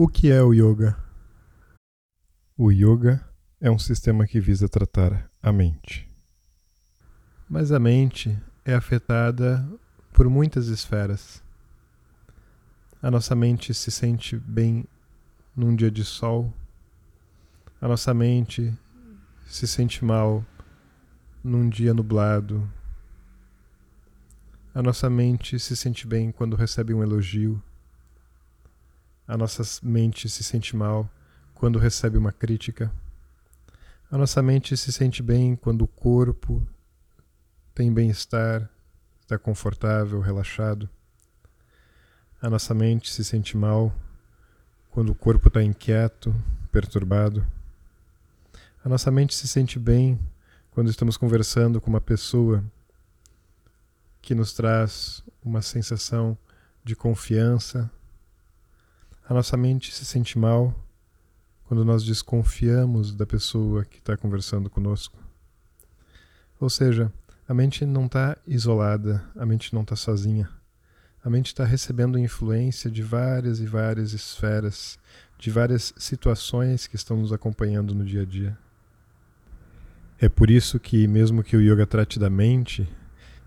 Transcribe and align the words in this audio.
O 0.00 0.06
que 0.06 0.30
é 0.30 0.40
o 0.40 0.54
yoga? 0.54 0.96
O 2.56 2.70
yoga 2.70 3.20
é 3.60 3.68
um 3.68 3.80
sistema 3.80 4.28
que 4.28 4.38
visa 4.38 4.68
tratar 4.68 5.28
a 5.42 5.50
mente. 5.50 6.08
Mas 7.50 7.72
a 7.72 7.80
mente 7.80 8.40
é 8.64 8.74
afetada 8.74 9.68
por 10.12 10.28
muitas 10.30 10.68
esferas. 10.68 11.42
A 13.02 13.10
nossa 13.10 13.34
mente 13.34 13.74
se 13.74 13.90
sente 13.90 14.36
bem 14.36 14.84
num 15.56 15.74
dia 15.74 15.90
de 15.90 16.04
sol. 16.04 16.54
A 17.80 17.88
nossa 17.88 18.14
mente 18.14 18.72
se 19.46 19.66
sente 19.66 20.04
mal 20.04 20.46
num 21.42 21.68
dia 21.68 21.92
nublado. 21.92 22.72
A 24.72 24.80
nossa 24.80 25.10
mente 25.10 25.58
se 25.58 25.76
sente 25.76 26.06
bem 26.06 26.30
quando 26.30 26.54
recebe 26.54 26.94
um 26.94 27.02
elogio. 27.02 27.60
A 29.28 29.36
nossa 29.36 29.62
mente 29.82 30.26
se 30.26 30.42
sente 30.42 30.74
mal 30.74 31.08
quando 31.52 31.78
recebe 31.78 32.16
uma 32.16 32.32
crítica. 32.32 32.90
A 34.10 34.16
nossa 34.16 34.42
mente 34.42 34.74
se 34.74 34.90
sente 34.90 35.22
bem 35.22 35.54
quando 35.54 35.82
o 35.82 35.86
corpo 35.86 36.66
tem 37.74 37.92
bem-estar, 37.92 38.70
está 39.20 39.38
confortável, 39.38 40.18
relaxado. 40.20 40.88
A 42.40 42.48
nossa 42.48 42.72
mente 42.72 43.12
se 43.12 43.22
sente 43.22 43.54
mal 43.54 43.94
quando 44.90 45.10
o 45.10 45.14
corpo 45.14 45.48
está 45.48 45.62
inquieto, 45.62 46.34
perturbado. 46.72 47.46
A 48.82 48.88
nossa 48.88 49.10
mente 49.10 49.34
se 49.34 49.46
sente 49.46 49.78
bem 49.78 50.18
quando 50.70 50.88
estamos 50.88 51.18
conversando 51.18 51.82
com 51.82 51.90
uma 51.90 52.00
pessoa 52.00 52.64
que 54.22 54.34
nos 54.34 54.54
traz 54.54 55.22
uma 55.44 55.60
sensação 55.60 56.38
de 56.82 56.96
confiança. 56.96 57.90
A 59.28 59.34
nossa 59.34 59.58
mente 59.58 59.94
se 59.94 60.06
sente 60.06 60.38
mal 60.38 60.74
quando 61.64 61.84
nós 61.84 62.02
desconfiamos 62.02 63.14
da 63.14 63.26
pessoa 63.26 63.84
que 63.84 63.98
está 63.98 64.16
conversando 64.16 64.70
conosco. 64.70 65.18
Ou 66.58 66.70
seja, 66.70 67.12
a 67.46 67.52
mente 67.52 67.84
não 67.84 68.06
está 68.06 68.38
isolada, 68.46 69.22
a 69.36 69.44
mente 69.44 69.74
não 69.74 69.82
está 69.82 69.94
sozinha. 69.94 70.48
A 71.22 71.28
mente 71.28 71.48
está 71.48 71.62
recebendo 71.66 72.18
influência 72.18 72.90
de 72.90 73.02
várias 73.02 73.60
e 73.60 73.66
várias 73.66 74.14
esferas, 74.14 74.98
de 75.38 75.50
várias 75.50 75.92
situações 75.98 76.86
que 76.86 76.96
estão 76.96 77.18
nos 77.18 77.30
acompanhando 77.30 77.94
no 77.94 78.06
dia 78.06 78.22
a 78.22 78.24
dia. 78.24 78.56
É 80.18 80.30
por 80.30 80.50
isso 80.50 80.80
que, 80.80 81.06
mesmo 81.06 81.44
que 81.44 81.54
o 81.54 81.60
yoga 81.60 81.86
trate 81.86 82.18
da 82.18 82.30
mente, 82.30 82.88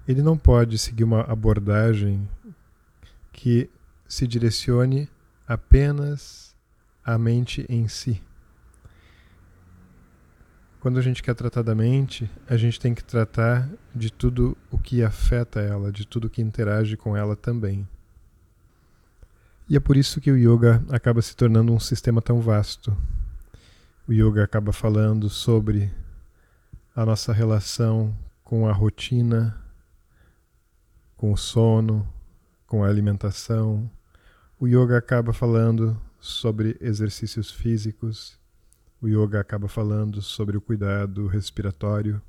ele 0.08 0.22
não 0.22 0.38
pode 0.38 0.78
seguir 0.78 1.06
uma 1.06 1.22
abordagem 1.22 2.30
que 3.34 3.68
se 4.08 4.28
direcione 4.28 5.10
apenas 5.52 6.56
à 7.04 7.18
mente 7.18 7.66
em 7.68 7.86
si. 7.86 8.24
Quando 10.80 10.98
a 10.98 11.02
gente 11.02 11.22
quer 11.22 11.36
tratar 11.36 11.62
da 11.62 11.76
mente, 11.76 12.32
a 12.48 12.56
gente 12.56 12.80
tem 12.80 12.96
que 12.96 13.04
tratar 13.04 13.70
de 13.94 14.12
tudo 14.12 14.58
o 14.72 14.80
que 14.80 15.04
afeta 15.04 15.60
ela, 15.60 15.92
de 15.92 16.08
tudo 16.08 16.30
que 16.30 16.42
interage 16.42 16.96
com 16.96 17.18
ela 17.18 17.36
também. 17.36 17.86
E 19.68 19.76
é 19.76 19.80
por 19.80 19.98
isso 19.98 20.22
que 20.22 20.32
o 20.32 20.38
yoga 20.38 20.82
acaba 20.90 21.22
se 21.22 21.36
tornando 21.36 21.74
um 21.74 21.80
sistema 21.80 22.22
tão 22.22 22.40
vasto. 22.40 22.96
O 24.08 24.14
yoga 24.14 24.46
acaba 24.46 24.72
falando 24.72 25.30
sobre 25.30 25.94
a 26.96 27.06
nossa 27.06 27.34
relação 27.34 28.18
com 28.42 28.68
a 28.70 28.72
rotina, 28.72 29.62
com 31.18 31.34
o 31.34 31.38
sono, 31.38 32.08
com 32.66 32.86
a 32.86 32.88
alimentação. 32.88 33.92
O 34.62 34.68
yoga 34.68 34.98
acaba 34.98 35.34
falando 35.34 36.00
sobre 36.22 36.78
exercícios 36.80 37.52
físicos 37.52 38.40
o 39.02 39.08
yoga 39.08 39.40
acaba 39.40 39.68
falando 39.68 40.22
sobre 40.22 40.56
o 40.56 40.62
cuidado 40.62 41.26
respiratório. 41.26 42.22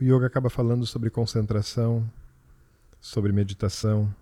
O 0.00 0.02
yoga 0.02 0.26
acaba 0.26 0.50
falando 0.50 0.84
sobre 0.84 1.10
concentração, 1.10 2.10
sobre 3.00 3.30
meditação, 3.30 4.12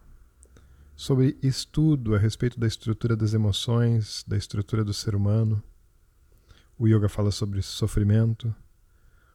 sobre 0.95 1.39
estudo 1.43 2.15
a 2.15 2.19
respeito 2.19 2.61
da 2.61 2.67
estrutura 2.67 3.17
das 3.17 3.33
emoções, 3.33 4.23
da 4.29 4.37
estrutura 4.37 4.85
do 4.85 4.93
ser 4.93 5.15
humano. 5.15 5.63
O 6.79 6.87
yoga 6.87 7.09
fala 7.09 7.31
sobre 7.31 7.63
sofrimento. 7.63 8.55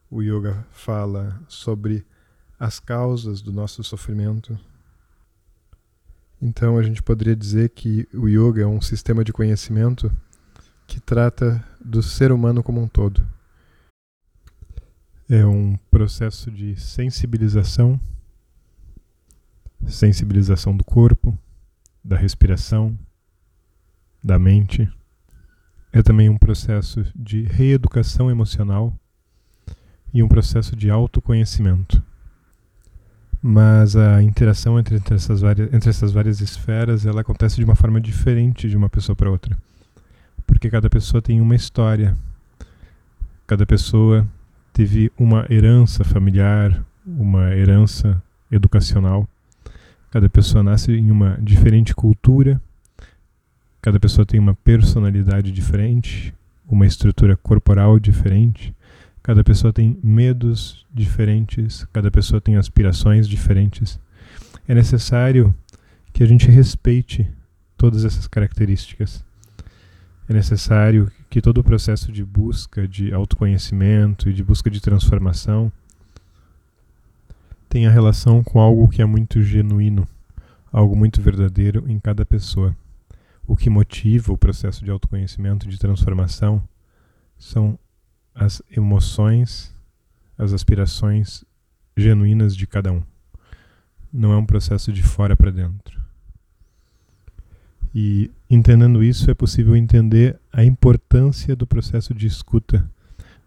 O 0.07 0.21
yoga 0.21 0.67
fala 0.69 1.41
sobre 1.47 2.05
as 2.59 2.79
causas 2.79 3.41
do 3.41 3.51
nosso 3.51 3.83
sofrimento. 3.83 4.55
Então 6.41 6.77
a 6.77 6.83
gente 6.83 7.03
poderia 7.03 7.35
dizer 7.35 7.69
que 7.69 8.07
o 8.13 8.27
yoga 8.27 8.61
é 8.61 8.67
um 8.67 8.81
sistema 8.81 9.23
de 9.23 9.33
conhecimento 9.33 10.11
que 10.87 10.99
trata 10.99 11.63
do 11.83 12.01
ser 12.01 12.31
humano 12.31 12.63
como 12.63 12.81
um 12.81 12.87
todo. 12.87 13.27
É 15.29 15.45
um 15.45 15.77
processo 15.91 16.49
de 16.49 16.79
sensibilização, 16.79 17.99
sensibilização 19.85 20.75
do 20.75 20.83
corpo, 20.83 21.37
da 22.03 22.17
respiração, 22.17 22.97
da 24.23 24.39
mente. 24.39 24.91
É 25.91 26.01
também 26.01 26.29
um 26.29 26.37
processo 26.37 27.05
de 27.15 27.43
reeducação 27.43 28.31
emocional 28.31 28.97
e 30.13 30.23
um 30.23 30.27
processo 30.27 30.75
de 30.75 30.89
autoconhecimento. 30.89 32.01
Mas 33.41 33.95
a 33.95 34.21
interação 34.21 34.77
entre, 34.77 34.95
entre, 34.97 35.15
essas 35.15 35.41
várias, 35.41 35.73
entre 35.73 35.89
essas 35.89 36.11
várias 36.11 36.41
esferas 36.41 37.05
ela 37.05 37.21
acontece 37.21 37.55
de 37.55 37.63
uma 37.63 37.75
forma 37.75 38.01
diferente 38.01 38.69
de 38.69 38.75
uma 38.75 38.89
pessoa 38.89 39.15
para 39.15 39.31
outra 39.31 39.57
porque 40.49 40.67
cada 40.67 40.89
pessoa 40.89 41.21
tem 41.21 41.39
uma 41.39 41.55
história. 41.55 42.17
Cada 43.45 43.67
pessoa 43.67 44.27
teve 44.73 45.11
uma 45.17 45.45
herança 45.47 46.03
familiar, 46.03 46.83
uma 47.05 47.55
herança 47.55 48.21
educacional. 48.51 49.29
Cada 50.09 50.27
pessoa 50.27 50.63
nasce 50.63 50.91
em 50.91 51.11
uma 51.11 51.37
diferente 51.39 51.93
cultura. 51.93 52.59
Cada 53.79 53.99
pessoa 53.99 54.25
tem 54.25 54.39
uma 54.39 54.55
personalidade 54.55 55.51
diferente, 55.51 56.33
uma 56.67 56.87
estrutura 56.87 57.37
corporal 57.37 57.99
diferente. 57.99 58.73
Cada 59.29 59.43
pessoa 59.43 59.71
tem 59.71 59.95
medos 60.01 60.87
diferentes, 60.91 61.85
cada 61.93 62.09
pessoa 62.09 62.41
tem 62.41 62.55
aspirações 62.55 63.27
diferentes. 63.27 63.99
É 64.67 64.73
necessário 64.73 65.53
que 66.11 66.23
a 66.23 66.25
gente 66.25 66.49
respeite 66.49 67.31
todas 67.77 68.05
essas 68.05 68.25
características 68.25 69.23
é 70.27 70.33
necessário 70.33 71.11
que 71.29 71.43
todo 71.43 71.59
o 71.59 71.63
processo 71.63 72.11
de 72.11 72.25
busca 72.25 72.87
de 72.87 73.13
autoconhecimento 73.13 74.27
e 74.27 74.33
de 74.33 74.43
busca 74.43 74.67
de 74.67 74.81
transformação 74.81 75.71
tenha 77.69 77.91
relação 77.91 78.43
com 78.43 78.59
algo 78.59 78.89
que 78.89 78.99
é 78.99 79.05
muito 79.05 79.43
genuíno, 79.43 80.07
algo 80.71 80.95
muito 80.95 81.21
verdadeiro 81.21 81.85
em 81.87 81.99
cada 81.99 82.25
pessoa. 82.25 82.75
O 83.45 83.55
que 83.55 83.69
motiva 83.69 84.33
o 84.33 84.37
processo 84.37 84.83
de 84.83 84.89
autoconhecimento 84.89 85.67
e 85.67 85.69
de 85.69 85.77
transformação 85.77 86.67
são 87.37 87.77
as 88.33 88.61
emoções, 88.71 89.73
as 90.37 90.53
aspirações 90.53 91.43
genuínas 91.95 92.55
de 92.55 92.65
cada 92.65 92.91
um. 92.91 93.03
Não 94.11 94.31
é 94.31 94.37
um 94.37 94.45
processo 94.45 94.91
de 94.91 95.03
fora 95.03 95.35
para 95.35 95.51
dentro. 95.51 95.99
E 97.93 98.31
entendendo 98.49 99.03
isso, 99.03 99.29
é 99.29 99.33
possível 99.33 99.75
entender 99.75 100.39
a 100.51 100.63
importância 100.63 101.55
do 101.55 101.65
processo 101.65 102.13
de 102.13 102.27
escuta, 102.27 102.89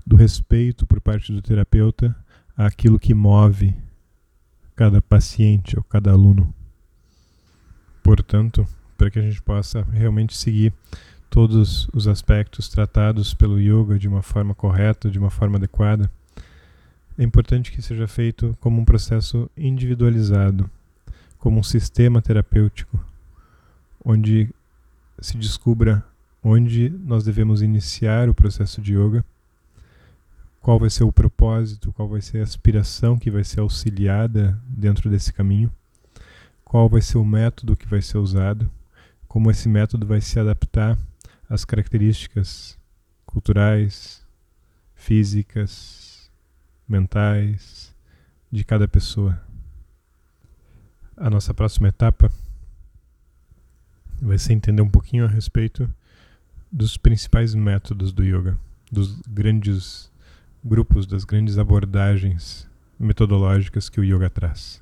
do 0.07 0.17
respeito 0.17 0.87
por 0.87 1.01
parte 1.01 1.33
do 1.33 1.41
terapeuta 1.41 2.15
àquilo 2.57 2.99
que 2.99 3.15
move 3.15 3.75
cada 4.75 5.01
paciente 5.01 5.77
ou 5.77 5.85
cada 5.85 6.11
aluno. 6.11 6.53
Portanto, 8.03 8.67
para 8.99 9.11
que 9.11 9.19
a 9.19 9.23
gente 9.23 9.41
possa 9.43 9.83
realmente 9.93 10.37
seguir 10.37 10.73
todos 11.33 11.89
os 11.95 12.07
aspectos 12.07 12.69
tratados 12.69 13.33
pelo 13.33 13.59
yoga 13.59 13.99
de 13.99 14.07
uma 14.07 14.21
forma 14.21 14.55
correta, 14.55 15.11
de 15.11 15.19
uma 15.19 15.31
forma 15.31 15.57
adequada, 15.57 16.11
é 17.17 17.25
importante 17.25 17.73
que 17.73 17.81
seja 17.81 18.07
feito 18.07 18.55
como 18.61 18.83
um 18.83 18.85
processo 18.85 19.51
individualizado, 19.57 20.71
como 21.39 21.59
um 21.59 21.63
sistema 21.63 22.21
terapêutico 22.21 23.03
onde 24.05 24.51
se 25.21 25.39
descubra 25.39 26.05
onde 26.45 26.91
nós 26.91 27.25
devemos 27.25 27.63
iniciar 27.63 28.29
o 28.29 28.35
processo 28.35 28.83
de 28.83 28.93
yoga, 28.93 29.25
qual 30.61 30.79
vai 30.79 30.91
ser 30.91 31.05
o 31.05 31.13
propósito, 31.13 31.93
qual 31.93 32.09
vai 32.09 32.21
ser 32.21 32.41
a 32.41 32.43
aspiração 32.43 33.19
que 33.19 33.31
vai 33.31 33.43
ser 33.43 33.61
auxiliada 33.61 34.61
dentro 34.69 35.09
desse 35.09 35.33
caminho, 35.33 35.73
qual 36.63 36.91
vai 36.91 37.01
ser 37.01 37.17
o 37.17 37.25
método 37.25 37.75
que 37.75 37.89
vai 37.89 38.03
ser 38.03 38.19
usado, 38.19 38.71
como 39.27 39.51
esse 39.51 39.67
método 39.67 40.07
vai 40.07 40.21
se 40.21 40.39
adaptar 40.39 40.99
às 41.53 41.67
características 41.67 42.79
culturais, 43.27 44.27
físicas, 44.95 46.31
mentais 46.89 47.95
de 48.51 48.65
cada 48.65 48.89
pessoa. 48.89 49.39
A 51.15 51.29
nossa 51.29 51.53
próxima 51.53 51.89
etapa 51.89 52.33
vai 54.19 54.39
ser 54.39 54.55
entender 54.55 54.81
um 54.81 54.89
pouquinho 54.89 55.27
a 55.27 55.29
respeito 55.29 55.93
dos 56.71 56.97
principais 56.97 57.55
métodos 57.55 58.15
do 58.15 58.25
yoga, 58.25 58.59
dos 58.91 59.21
grandes 59.29 60.11
grupos, 60.65 61.07
das 61.07 61.23
grandes 61.23 61.59
abordagens 61.59 62.67
metodológicas 62.99 63.91
que 63.91 64.01
o 64.01 64.05
yoga 64.05 64.31
traz. 64.31 64.82